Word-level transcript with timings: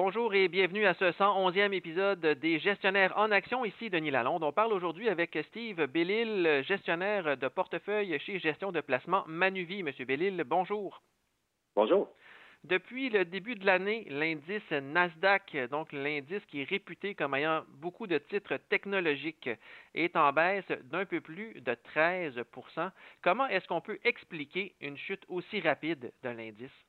Bonjour 0.00 0.32
et 0.32 0.46
bienvenue 0.46 0.86
à 0.86 0.94
ce 0.94 1.06
111e 1.06 1.72
épisode 1.72 2.24
des 2.24 2.60
gestionnaires 2.60 3.12
en 3.16 3.32
action. 3.32 3.64
Ici 3.64 3.90
Denis 3.90 4.12
Lalonde. 4.12 4.44
On 4.44 4.52
parle 4.52 4.72
aujourd'hui 4.72 5.08
avec 5.08 5.36
Steve 5.48 5.86
Bellil, 5.86 6.62
gestionnaire 6.62 7.36
de 7.36 7.48
portefeuille 7.48 8.16
chez 8.20 8.38
Gestion 8.38 8.70
de 8.70 8.80
placement 8.80 9.24
Manuvie. 9.26 9.82
Monsieur 9.82 10.04
Bellil, 10.04 10.40
bonjour. 10.46 11.02
Bonjour. 11.74 12.08
Depuis 12.62 13.10
le 13.10 13.24
début 13.24 13.56
de 13.56 13.66
l'année, 13.66 14.06
l'indice 14.08 14.70
Nasdaq, 14.70 15.56
donc 15.68 15.90
l'indice 15.92 16.46
qui 16.46 16.62
est 16.62 16.70
réputé 16.70 17.16
comme 17.16 17.34
ayant 17.34 17.64
beaucoup 17.68 18.06
de 18.06 18.18
titres 18.18 18.56
technologiques, 18.68 19.50
est 19.96 20.14
en 20.14 20.32
baisse 20.32 20.70
d'un 20.84 21.06
peu 21.06 21.20
plus 21.20 21.60
de 21.60 21.76
13% 21.96 22.92
Comment 23.20 23.48
est-ce 23.48 23.66
qu'on 23.66 23.80
peut 23.80 23.98
expliquer 24.04 24.76
une 24.80 24.96
chute 24.96 25.24
aussi 25.28 25.58
rapide 25.58 26.12
de 26.22 26.28
l'indice? 26.28 26.87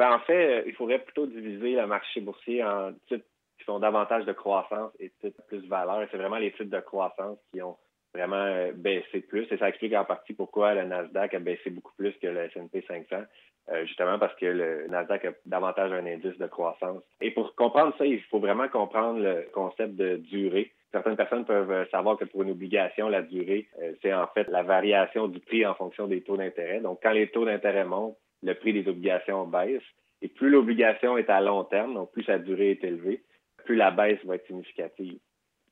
Ben, 0.00 0.12
en 0.12 0.20
fait, 0.20 0.64
il 0.66 0.72
faudrait 0.72 1.00
plutôt 1.00 1.26
diviser 1.26 1.74
le 1.74 1.86
marché 1.86 2.22
boursier 2.22 2.64
en 2.64 2.94
titres 3.06 3.26
qui 3.58 3.64
font 3.64 3.80
davantage 3.80 4.24
de 4.24 4.32
croissance 4.32 4.90
et 4.98 5.10
titres 5.20 5.42
plus 5.46 5.68
valeur. 5.68 6.08
C'est 6.10 6.16
vraiment 6.16 6.38
les 6.38 6.52
titres 6.52 6.74
de 6.74 6.80
croissance 6.80 7.36
qui 7.52 7.60
ont 7.60 7.76
vraiment 8.14 8.36
euh, 8.36 8.72
baissé 8.72 9.20
plus. 9.20 9.46
Et 9.52 9.58
ça 9.58 9.68
explique 9.68 9.92
en 9.92 10.06
partie 10.06 10.32
pourquoi 10.32 10.72
le 10.74 10.84
Nasdaq 10.84 11.34
a 11.34 11.38
baissé 11.38 11.68
beaucoup 11.68 11.92
plus 11.98 12.14
que 12.14 12.28
le 12.28 12.44
S&P 12.44 12.82
500, 12.88 13.24
euh, 13.72 13.84
justement 13.84 14.18
parce 14.18 14.34
que 14.36 14.46
le 14.46 14.86
Nasdaq 14.88 15.26
a 15.26 15.32
davantage 15.44 15.92
un 15.92 16.06
indice 16.06 16.38
de 16.38 16.46
croissance. 16.46 17.02
Et 17.20 17.32
pour 17.32 17.54
comprendre 17.54 17.94
ça, 17.98 18.06
il 18.06 18.22
faut 18.22 18.38
vraiment 18.38 18.68
comprendre 18.68 19.20
le 19.20 19.50
concept 19.52 19.96
de 19.96 20.16
durée. 20.16 20.72
Certaines 20.92 21.16
personnes 21.16 21.44
peuvent 21.44 21.86
savoir 21.90 22.16
que 22.16 22.24
pour 22.24 22.42
une 22.42 22.52
obligation, 22.52 23.10
la 23.10 23.20
durée, 23.20 23.68
euh, 23.82 23.92
c'est 24.00 24.14
en 24.14 24.28
fait 24.28 24.48
la 24.48 24.62
variation 24.62 25.28
du 25.28 25.40
prix 25.40 25.66
en 25.66 25.74
fonction 25.74 26.06
des 26.06 26.22
taux 26.22 26.38
d'intérêt. 26.38 26.80
Donc, 26.80 27.00
quand 27.02 27.12
les 27.12 27.28
taux 27.28 27.44
d'intérêt 27.44 27.84
montent, 27.84 28.16
le 28.42 28.54
prix 28.54 28.72
des 28.72 28.88
obligations 28.88 29.46
baisse. 29.46 29.82
Et 30.22 30.28
plus 30.28 30.50
l'obligation 30.50 31.16
est 31.16 31.30
à 31.30 31.40
long 31.40 31.64
terme, 31.64 31.94
donc 31.94 32.12
plus 32.12 32.24
sa 32.24 32.38
durée 32.38 32.72
est 32.72 32.84
élevée, 32.84 33.22
plus 33.64 33.76
la 33.76 33.90
baisse 33.90 34.18
va 34.24 34.34
être 34.34 34.46
significative. 34.46 35.18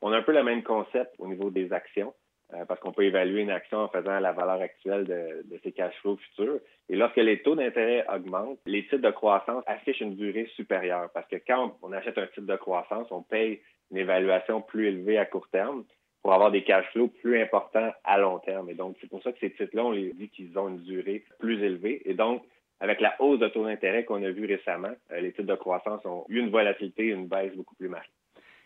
On 0.01 0.13
a 0.13 0.19
un 0.19 0.23
peu 0.23 0.33
le 0.33 0.43
même 0.43 0.63
concept 0.63 1.15
au 1.19 1.27
niveau 1.27 1.51
des 1.51 1.73
actions. 1.73 2.15
Euh, 2.55 2.65
parce 2.65 2.81
qu'on 2.81 2.93
peut 2.93 3.05
évaluer 3.05 3.43
une 3.43 3.51
action 3.51 3.77
en 3.81 3.89
faisant 3.89 4.19
la 4.21 4.33
valeur 4.33 4.63
actuelle 4.63 5.05
de, 5.05 5.59
ses 5.63 5.71
cash 5.73 5.95
flows 6.01 6.17
futurs. 6.17 6.61
Et 6.89 6.97
lorsque 6.97 7.17
les 7.17 7.43
taux 7.43 7.55
d'intérêt 7.55 8.07
augmentent, 8.09 8.59
les 8.65 8.85
titres 8.85 9.03
de 9.03 9.11
croissance 9.11 9.63
affichent 9.67 10.01
une 10.01 10.17
durée 10.17 10.47
supérieure 10.57 11.11
parce 11.13 11.29
que 11.29 11.37
quand 11.47 11.77
on 11.83 11.93
achète 11.93 12.17
un 12.17 12.27
titre 12.29 12.47
de 12.47 12.57
croissance, 12.57 13.07
on 13.11 13.21
paye 13.21 13.61
une 13.91 13.99
évaluation 13.99 14.63
plus 14.63 14.87
élevée 14.87 15.19
à 15.19 15.27
court 15.27 15.47
terme 15.51 15.85
pour 16.23 16.33
avoir 16.33 16.51
des 16.51 16.65
cash 16.65 16.87
flows 16.93 17.09
plus 17.09 17.39
importants 17.39 17.93
à 18.03 18.17
long 18.17 18.39
terme. 18.39 18.71
Et 18.71 18.75
donc, 18.75 18.97
c'est 19.03 19.11
pour 19.11 19.23
ça 19.23 19.31
que 19.31 19.39
ces 19.41 19.51
titres-là, 19.51 19.85
on 19.85 19.91
les 19.91 20.15
dit 20.15 20.31
qu'ils 20.31 20.59
ont 20.59 20.69
une 20.69 20.83
durée 20.85 21.25
plus 21.39 21.63
élevée. 21.63 22.01
Et 22.07 22.15
donc, 22.15 22.43
avec 22.81 23.01
la 23.01 23.15
hausse 23.21 23.41
de 23.41 23.49
taux 23.49 23.65
d'intérêt 23.65 24.05
qu'on 24.05 24.23
a 24.23 24.31
vu 24.31 24.47
récemment, 24.47 24.93
euh, 25.13 25.21
les 25.21 25.33
titres 25.33 25.49
de 25.49 25.55
croissance 25.55 26.05
ont 26.05 26.25
eu 26.29 26.39
une 26.39 26.51
volatilité, 26.51 27.05
une 27.05 27.27
baisse 27.27 27.55
beaucoup 27.55 27.75
plus 27.75 27.89
marquée. 27.89 28.11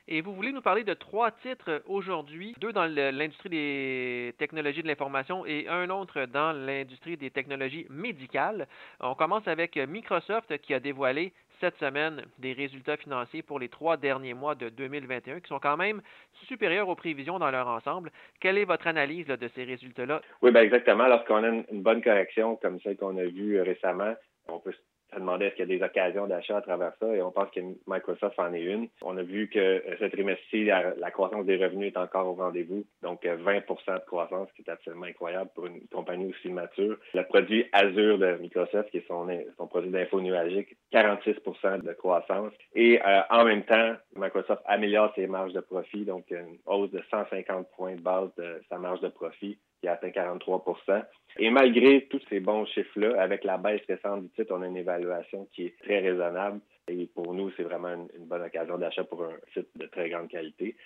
Et 0.09 0.21
vous 0.21 0.35
voulez 0.35 0.51
nous 0.51 0.63
parler 0.63 0.83
de 0.83 0.95
trois 0.95 1.31
titres 1.31 1.83
aujourd'hui, 1.87 2.55
deux 2.59 2.73
dans 2.73 2.87
l'industrie 2.87 3.51
des 3.51 4.35
technologies 4.37 4.83
de 4.83 4.89
l'information 4.89 5.47
et 5.47 5.69
un 5.69 5.89
autre 5.91 6.27
dans 6.27 6.53
l'industrie 6.53 7.17
des 7.17 7.31
technologies 7.31 7.87
médicales. 7.89 8.67
On 8.99 9.15
commence 9.15 9.47
avec 9.47 9.77
Microsoft 9.77 10.59
qui 10.59 10.75
a 10.75 10.81
dévoilé 10.81 11.33
cette 11.63 11.77
semaine 11.77 12.25
des 12.41 12.55
résultats 12.55 12.97
financiers 12.97 13.43
pour 13.43 13.61
les 13.61 13.69
trois 13.69 13.97
derniers 13.97 14.35
mois 14.35 14.57
de 14.57 14.69
2021 14.69 15.39
qui 15.39 15.47
sont 15.47 15.61
quand 15.61 15.77
même 15.77 16.03
supérieurs 16.49 16.89
aux 16.89 16.97
prévisions 16.97 17.39
dans 17.39 17.53
leur 17.53 17.69
ensemble. 17.69 18.11
Quelle 18.41 18.59
est 18.59 18.65
votre 18.65 18.89
analyse 18.89 19.29
de 19.29 19.49
ces 19.55 19.63
résultats-là? 19.63 20.23
Oui, 20.43 20.51
ben 20.51 20.63
exactement. 20.63 21.07
Lorsqu'on 21.07 21.45
a 21.45 21.49
une, 21.49 21.83
bonne 21.83 22.03
correction 22.03 22.57
comme 22.57 22.81
celle 22.81 22.97
qu'on 22.97 23.17
a 23.17 23.25
vue 23.27 23.61
récemment, 23.61 24.15
on 24.49 24.59
peut 24.59 24.73
ça 25.13 25.19
demandait 25.19 25.49
est-ce 25.49 25.57
qu'il 25.57 25.69
y 25.69 25.75
a 25.75 25.79
des 25.79 25.85
occasions 25.85 26.27
d'achat 26.27 26.57
à 26.57 26.63
travers 26.63 26.93
ça 26.99 27.15
et 27.15 27.21
on 27.21 27.31
pense 27.31 27.51
que 27.51 27.61
Microsoft 27.87 28.39
en 28.39 28.55
est 28.55 28.63
une. 28.63 28.89
On 29.03 29.19
a 29.19 29.23
vu 29.23 29.51
que 29.51 29.59
euh, 29.59 29.97
ce 30.01 30.07
trimestre-ci, 30.07 30.65
la, 30.65 31.11
croissance 31.11 31.45
des 31.45 31.63
revenus 31.63 31.93
est 31.93 31.99
encore 31.99 32.29
au 32.29 32.33
rendez-vous, 32.33 32.87
donc 33.03 33.23
20% 33.23 33.29
euh, 33.37 33.99
de 33.99 34.05
croissance, 34.07 34.49
qui 34.57 34.63
est 34.63 34.71
absolument 34.71 35.05
incroyable 35.05 35.51
pour 35.55 35.67
une 35.67 35.87
compagnie 35.93 36.31
aussi 36.31 36.49
mature. 36.49 36.97
Le 37.13 37.25
produit 37.25 37.67
Azure 37.73 38.17
de 38.17 38.39
Microsoft, 38.41 38.91
qui 38.91 38.99
est 38.99 39.07
son, 39.07 39.29
son 39.59 39.67
produit 39.67 39.91
d'info 39.91 40.19
nuagique, 40.19 40.79
46% 40.93 41.83
de 41.83 41.93
croissance. 41.95 42.53
Et 42.75 43.01
euh, 43.01 43.21
en 43.31 43.45
même 43.45 43.65
temps, 43.65 43.95
Microsoft 44.17 44.63
améliore 44.67 45.13
ses 45.15 45.27
marges 45.27 45.53
de 45.53 45.61
profit, 45.61 46.05
donc 46.05 46.31
une 46.31 46.59
hausse 46.67 46.91
de 46.91 47.03
150 47.11 47.67
points 47.77 47.97
de 47.97 48.01
base 48.01 48.29
de 48.37 48.61
sa 48.69 48.79
marge 48.79 49.01
de 49.01 49.09
profit 49.09 49.59
qui 49.81 49.89
atteint 49.89 50.09
43% 50.09 51.03
Et 51.39 51.51
malgré 51.51 52.07
tous 52.09 52.21
ces 52.29 52.41
bons 52.41 52.65
chiffres-là, 52.67 53.21
avec 53.21 53.43
la 53.43 53.59
baisse 53.59 53.83
récente 53.89 54.23
du 54.23 54.29
titre, 54.31 54.55
on 54.57 54.63
a 54.63 54.67
une 54.67 54.77
évaluation 54.77 55.49
qui 55.53 55.67
est 55.67 55.79
très 55.83 55.99
raisonnable. 55.99 56.61
Et 56.89 57.07
pour 57.15 57.35
nous, 57.35 57.51
c'est 57.57 57.65
vraiment 57.65 57.95
une, 57.95 58.27
bonne 58.27 58.43
occasion 58.43 58.79
d'achat 58.79 59.05
pour 59.05 59.25
un 59.25 59.33
site 59.55 59.69
de 59.77 59.87
très 59.87 60.09
grande 60.09 60.29
qualité, 60.29 60.77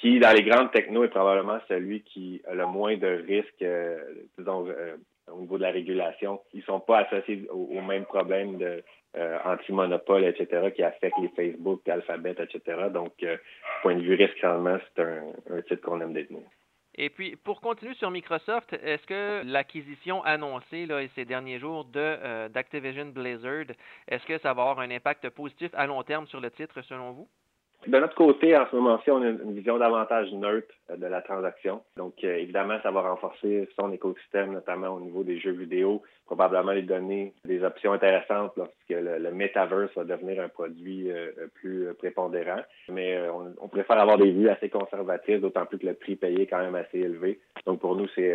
qui, 0.00 0.18
dans 0.18 0.32
les 0.32 0.42
grandes 0.42 0.70
technos, 0.72 1.04
est 1.04 1.08
probablement 1.08 1.58
celui 1.68 2.02
qui 2.02 2.42
a 2.46 2.54
le 2.54 2.66
moins 2.66 2.96
de 2.96 3.24
risques, 3.26 3.62
euh, 3.62 3.98
disons, 4.38 4.66
euh, 4.68 4.96
au 5.30 5.40
niveau 5.40 5.56
de 5.56 5.62
la 5.62 5.70
régulation. 5.70 6.40
Ils 6.52 6.62
sont 6.62 6.80
pas 6.80 6.98
associés 7.00 7.46
aux, 7.50 7.80
mêmes 7.80 8.04
problèmes 8.04 8.58
de 8.58 8.82
euh, 9.16 9.38
etc., 9.58 10.72
qui 10.74 10.82
affectent 10.82 11.18
les 11.20 11.28
Facebook, 11.36 11.88
Alphabet, 11.88 12.34
etc. 12.38 12.88
Donc, 12.92 13.12
point 13.82 13.94
de 13.94 14.02
vue 14.02 14.14
risque-rendement, 14.14 14.78
c'est 14.96 15.02
un, 15.02 15.32
un 15.50 15.62
titre 15.62 15.82
qu'on 15.82 16.00
aime 16.00 16.12
détenir. 16.12 16.42
Et 16.96 17.10
puis, 17.10 17.36
pour 17.36 17.60
continuer 17.60 17.94
sur 17.94 18.10
Microsoft, 18.10 18.72
est-ce 18.72 19.04
que 19.06 19.42
l'acquisition 19.44 20.22
annoncée 20.22 20.86
là, 20.86 21.00
ces 21.14 21.24
derniers 21.24 21.58
jours 21.58 21.84
de 21.86 21.98
euh, 21.98 22.48
d'Activision 22.48 23.06
Blizzard, 23.06 23.66
est-ce 24.06 24.24
que 24.26 24.38
ça 24.38 24.54
va 24.54 24.62
avoir 24.62 24.80
un 24.80 24.90
impact 24.90 25.28
positif 25.30 25.70
à 25.74 25.86
long 25.86 26.02
terme 26.04 26.26
sur 26.28 26.40
le 26.40 26.50
titre 26.50 26.82
selon 26.82 27.10
vous? 27.12 27.28
De 27.86 27.98
notre 27.98 28.14
côté, 28.14 28.56
en 28.56 28.66
ce 28.70 28.76
moment-ci, 28.76 29.10
on 29.10 29.22
a 29.22 29.28
une 29.28 29.52
vision 29.52 29.76
davantage 29.78 30.32
neutre 30.32 30.74
euh, 30.90 30.96
de 30.96 31.06
la 31.06 31.20
transaction. 31.20 31.82
Donc, 31.96 32.14
euh, 32.24 32.36
évidemment, 32.36 32.78
ça 32.82 32.90
va 32.90 33.02
renforcer 33.02 33.68
son 33.78 33.92
écosystème, 33.92 34.52
notamment 34.52 34.88
au 34.88 35.00
niveau 35.00 35.22
des 35.22 35.38
jeux 35.38 35.52
vidéo, 35.52 36.02
probablement 36.24 36.72
les 36.72 36.82
donner 36.82 37.34
des 37.44 37.62
options 37.62 37.92
intéressantes 37.92 38.52
lorsque 38.56 38.72
le, 38.88 39.30
metaverse 39.32 39.94
va 39.96 40.04
devenir 40.04 40.42
un 40.42 40.48
produit 40.48 41.10
euh, 41.10 41.30
plus 41.54 41.92
prépondérant. 41.98 42.62
Mais 42.88 43.18
on, 43.60 43.68
préfère 43.68 43.98
avoir 43.98 44.18
des 44.18 44.30
vues 44.30 44.48
assez 44.48 44.70
conservatrices, 44.70 45.40
d'autant 45.40 45.66
plus 45.66 45.78
que 45.78 45.86
le 45.86 45.94
prix 45.94 46.16
payé 46.16 46.42
est 46.42 46.46
quand 46.46 46.60
même 46.60 46.76
assez 46.76 46.98
élevé. 46.98 47.40
Donc, 47.66 47.80
pour 47.80 47.96
nous, 47.96 48.08
c'est 48.14 48.34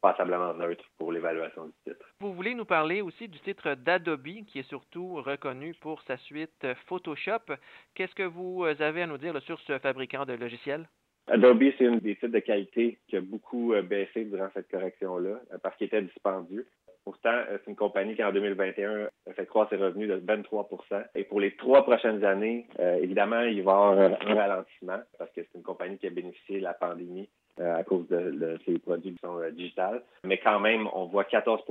passablement 0.00 0.54
neutre 0.54 0.84
pour 0.98 1.12
l'évaluation 1.12 1.66
du 1.66 1.92
titre. 1.92 2.09
Vous 2.22 2.34
voulez 2.34 2.54
nous 2.54 2.66
parler 2.66 3.00
aussi 3.00 3.28
du 3.28 3.38
titre 3.40 3.74
d'Adobe, 3.74 4.44
qui 4.46 4.58
est 4.58 4.68
surtout 4.68 5.22
reconnu 5.22 5.72
pour 5.80 6.02
sa 6.02 6.18
suite 6.18 6.66
Photoshop. 6.86 7.54
Qu'est-ce 7.94 8.14
que 8.14 8.24
vous 8.24 8.62
avez 8.64 9.00
à 9.00 9.06
nous 9.06 9.16
dire 9.16 9.40
sur 9.40 9.58
ce 9.60 9.78
fabricant 9.78 10.26
de 10.26 10.34
logiciels? 10.34 10.86
Adobe, 11.28 11.62
c'est 11.78 11.84
une 11.84 11.98
des 12.00 12.16
titres 12.16 12.28
de 12.28 12.38
qualité 12.40 12.98
qui 13.08 13.16
a 13.16 13.22
beaucoup 13.22 13.72
euh, 13.72 13.80
baissé 13.80 14.26
durant 14.26 14.48
cette 14.52 14.70
correction-là 14.70 15.40
euh, 15.50 15.58
parce 15.62 15.74
qu'il 15.76 15.86
était 15.86 16.02
dispendieux. 16.02 16.66
Pourtant, 17.04 17.32
euh, 17.32 17.56
c'est 17.64 17.70
une 17.70 17.76
compagnie 17.76 18.14
qui, 18.14 18.22
en 18.22 18.32
2021, 18.32 19.08
a 19.26 19.32
fait 19.32 19.46
croître 19.46 19.70
ses 19.70 19.76
revenus 19.76 20.10
de 20.10 20.16
23% 20.16 21.02
Et 21.14 21.24
pour 21.24 21.40
les 21.40 21.56
trois 21.56 21.84
prochaines 21.84 22.22
années, 22.22 22.66
évidemment, 23.00 23.40
il 23.40 23.62
va 23.62 23.72
y 23.72 23.74
avoir 23.74 23.98
un 23.98 24.34
ralentissement 24.34 25.00
parce 25.18 25.30
que 25.30 25.40
c'est 25.40 25.54
une 25.54 25.62
compagnie 25.62 25.96
qui 25.96 26.06
a 26.06 26.10
bénéficié 26.10 26.58
de 26.58 26.64
la 26.64 26.74
pandémie 26.74 27.30
à 27.60 27.82
cause 27.84 28.06
de, 28.08 28.58
ses 28.66 28.78
produits 28.78 29.12
qui 29.12 29.20
sont 29.22 29.38
digitales. 29.52 30.02
Mais 30.24 30.38
quand 30.38 30.60
même, 30.60 30.88
on 30.92 31.06
voit 31.06 31.24
14 31.24 31.62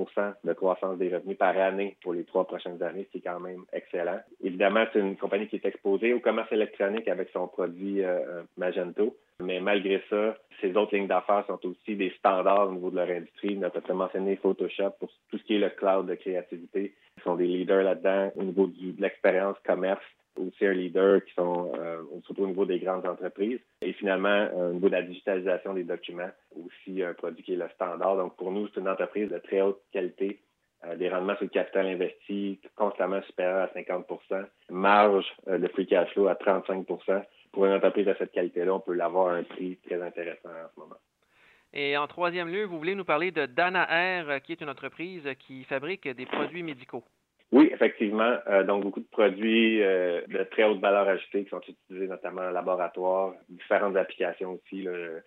de 0.44 0.54
croissance 0.54 0.98
des 0.98 1.16
revenus 1.16 1.38
par 1.38 1.58
année 1.58 1.98
pour 2.02 2.14
les 2.14 2.24
trois 2.24 2.46
prochaines 2.46 2.82
années, 2.84 3.06
ce 3.06 3.12
qui 3.12 3.18
est 3.18 3.30
quand 3.30 3.40
même 3.40 3.64
excellent. 3.74 4.20
Évidemment, 4.44 4.86
c'est 4.94 5.00
une 5.00 5.18
compagnie 5.18 5.48
qui 5.48 5.58
est 5.58 5.66
exposée 5.66 6.14
au 6.14 6.20
commerce 6.20 6.52
électronique 6.52 7.08
avec 7.08 7.30
son 7.34 7.48
produit 7.48 8.02
Magento. 8.58 9.16
Mais 9.42 9.62
malgré 9.62 10.04
ça, 10.10 10.36
ces 10.60 10.76
autres 10.76 10.96
lignes 10.96 11.08
d'affaires 11.08 11.46
sont 11.48 11.60
aussi 11.66 11.96
des 11.96 12.12
standards 12.18 12.70
au 12.70 12.74
niveau 12.74 12.92
de 12.92 12.98
leur 12.98 13.10
industrie. 13.10 13.58
On 13.58 13.64
a 13.64 13.94
mentionné 13.94 14.36
Photoshop 14.36 14.92
pour 15.00 15.10
tout 15.30 15.38
ce 15.38 15.44
qui 15.44 15.56
est 15.56 15.60
le 15.60 15.70
cloud 15.70 16.08
de 16.08 16.16
créativité. 16.16 16.94
Ils 17.18 17.24
sont 17.24 17.36
des 17.36 17.48
leaders 17.48 17.84
là-dedans 17.84 18.32
au 18.36 18.44
niveau 18.44 18.68
de 18.68 19.02
l'expérience 19.02 19.56
commerce 19.66 20.04
aussi 20.40 20.66
un 20.66 20.74
leader 20.74 21.24
qui 21.24 21.34
sont 21.34 21.72
euh, 21.76 22.02
surtout 22.26 22.44
au 22.44 22.48
niveau 22.48 22.66
des 22.66 22.80
grandes 22.80 23.06
entreprises. 23.06 23.60
Et 23.82 23.94
finalement, 23.94 24.30
euh, 24.30 24.70
au 24.70 24.74
niveau 24.74 24.88
de 24.88 24.96
la 24.96 25.02
digitalisation 25.02 25.74
des 25.74 25.84
documents, 25.84 26.32
aussi 26.56 27.04
un 27.04 27.14
produit 27.14 27.44
qui 27.44 27.54
est 27.54 27.58
le 27.58 27.70
standard. 27.76 28.18
Donc 28.18 28.36
pour 28.36 28.52
nous, 28.52 28.68
c'est 28.68 28.80
une 28.80 28.90
entreprise 28.90 29.30
de 29.30 29.38
très 29.40 29.62
haute 29.62 29.82
qualité. 29.92 30.40
Euh, 30.86 30.96
des 30.96 31.10
rendements 31.10 31.36
sur 31.36 31.44
le 31.44 31.50
capital 31.50 31.88
investi 31.88 32.60
constamment 32.76 33.22
supérieurs 33.24 33.70
à 33.70 33.80
50% 33.80 34.46
marge 34.70 35.26
de 35.48 35.68
free 35.68 35.86
cash 35.86 36.10
flow 36.14 36.28
à 36.28 36.36
35% 36.36 37.24
pour 37.52 37.66
une 37.66 37.74
entreprise 37.74 38.06
de 38.06 38.16
cette 38.18 38.32
qualité-là, 38.32 38.74
on 38.74 38.80
peut 38.80 38.94
l'avoir 38.94 39.30
à 39.30 39.38
un 39.38 39.44
prix 39.44 39.78
très 39.86 40.02
intéressant 40.02 40.50
en 40.50 40.70
ce 40.74 40.80
moment. 40.80 40.96
Et 41.74 41.98
en 41.98 42.08
troisième 42.08 42.48
lieu, 42.48 42.64
vous 42.64 42.78
voulez 42.78 42.96
nous 42.96 43.06
parler 43.06 43.32
de 43.32 43.46
Dana 43.46 43.88
Air, 43.92 44.42
qui 44.42 44.54
est 44.54 44.62
une 44.62 44.70
entreprise 44.70 45.28
qui 45.40 45.64
fabrique 45.66 46.08
des 46.08 46.26
produits 46.26 46.64
médicaux. 46.64 47.04
Oui, 47.52 47.70
effectivement. 47.74 48.38
Euh, 48.48 48.64
donc, 48.64 48.84
beaucoup 48.84 49.00
de 49.00 49.08
produits 49.10 49.82
euh, 49.82 50.22
de 50.28 50.44
très 50.44 50.64
haute 50.66 50.80
valeur 50.80 51.08
ajoutée 51.08 51.46
qui 51.46 51.50
sont 51.50 51.62
utilisés 51.62 52.08
notamment 52.08 52.42
en 52.42 52.52
laboratoire, 52.52 53.34
différentes 53.50 53.96
applications 53.96 54.54
aussi. 54.54 54.88
Euh, 54.88 55.20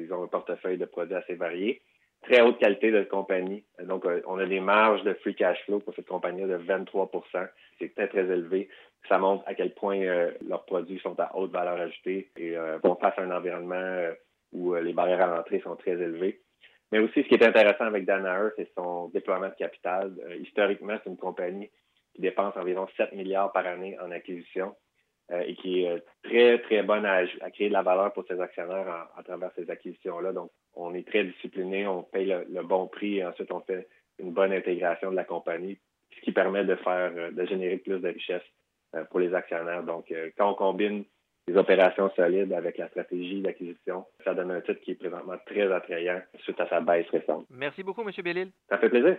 ils 0.00 0.12
ont 0.12 0.22
un 0.22 0.28
portefeuille 0.28 0.78
de 0.78 0.84
produits 0.84 1.16
assez 1.16 1.34
variés. 1.34 1.82
très 2.22 2.40
haute 2.40 2.58
qualité 2.58 2.92
de 2.92 3.02
compagnie. 3.02 3.64
Donc, 3.82 4.06
on 4.26 4.38
a 4.38 4.46
des 4.46 4.60
marges 4.60 5.02
de 5.02 5.14
free 5.14 5.34
cash 5.34 5.58
flow 5.64 5.80
pour 5.80 5.94
cette 5.94 6.06
compagnie 6.06 6.44
de 6.44 6.56
23% 6.56 7.48
C'est 7.78 7.94
très, 7.94 8.08
très 8.08 8.24
élevé. 8.24 8.68
Ça 9.08 9.18
montre 9.18 9.42
à 9.46 9.54
quel 9.54 9.74
point 9.74 10.00
leurs 10.48 10.64
produits 10.64 11.00
sont 11.00 11.18
à 11.18 11.36
haute 11.36 11.52
valeur 11.52 11.80
ajoutée 11.80 12.30
et 12.36 12.54
font 12.82 12.96
face 12.96 13.14
à 13.18 13.22
un 13.22 13.30
environnement 13.30 14.10
où 14.52 14.74
les 14.74 14.92
barrières 14.92 15.20
à 15.20 15.36
l'entrée 15.36 15.60
sont 15.60 15.76
très 15.76 15.92
élevées. 15.92 16.40
Mais 16.92 17.00
aussi, 17.00 17.22
ce 17.22 17.28
qui 17.28 17.34
est 17.34 17.44
intéressant 17.44 17.84
avec 17.84 18.04
Danaher, 18.04 18.50
c'est 18.56 18.70
son 18.76 19.08
déploiement 19.08 19.48
de 19.48 19.54
capital. 19.54 20.12
Euh, 20.24 20.36
historiquement, 20.36 20.96
c'est 21.02 21.10
une 21.10 21.16
compagnie 21.16 21.70
qui 22.14 22.22
dépense 22.22 22.56
environ 22.56 22.86
7 22.96 23.12
milliards 23.12 23.52
par 23.52 23.66
année 23.66 23.98
en 24.00 24.10
acquisition 24.10 24.74
euh, 25.32 25.40
et 25.40 25.54
qui 25.56 25.82
est 25.82 25.90
euh, 25.90 25.98
très, 26.22 26.58
très 26.60 26.82
bonne 26.82 27.04
à, 27.04 27.26
créer 27.50 27.68
de 27.68 27.72
la 27.72 27.82
valeur 27.82 28.12
pour 28.12 28.24
ses 28.26 28.40
actionnaires 28.40 29.08
à 29.16 29.22
travers 29.24 29.50
ces 29.56 29.68
acquisitions-là. 29.68 30.32
Donc, 30.32 30.50
on 30.74 30.94
est 30.94 31.06
très 31.06 31.24
discipliné, 31.24 31.86
on 31.86 32.02
paye 32.04 32.32
le, 32.48 32.62
bon 32.62 32.86
prix 32.86 33.18
et 33.18 33.24
ensuite 33.24 33.50
on 33.50 33.60
fait 33.60 33.88
une 34.18 34.32
bonne 34.32 34.52
intégration 34.52 35.10
de 35.10 35.16
la 35.16 35.24
compagnie, 35.24 35.78
ce 36.14 36.20
qui 36.20 36.32
permet 36.32 36.64
de 36.64 36.76
faire, 36.76 37.12
de 37.32 37.46
générer 37.46 37.78
plus 37.78 37.98
de 37.98 38.08
richesses 38.08 38.42
pour 39.10 39.20
les 39.20 39.34
actionnaires. 39.34 39.82
Donc, 39.82 40.12
quand 40.38 40.50
on 40.50 40.54
combine 40.54 41.04
les 41.48 41.56
opérations 41.56 42.10
solides 42.16 42.52
avec 42.52 42.78
la 42.78 42.88
stratégie 42.88 43.40
d'acquisition. 43.40 44.04
Ça 44.24 44.34
donne 44.34 44.50
un 44.50 44.60
titre 44.60 44.80
qui 44.80 44.92
est 44.92 44.94
présentement 44.96 45.36
très 45.46 45.70
attrayant 45.72 46.20
suite 46.40 46.60
à 46.60 46.68
sa 46.68 46.80
baisse 46.80 47.08
récente. 47.10 47.46
Merci 47.50 47.82
beaucoup, 47.82 48.02
M. 48.02 48.10
Bellil. 48.22 48.50
Ça 48.68 48.78
fait 48.78 48.88
plaisir. 48.88 49.16